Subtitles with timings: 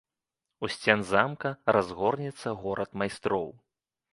[0.67, 3.47] У сцен замка разгорнецца горад майстроў.